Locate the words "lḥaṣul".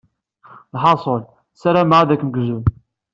0.75-1.21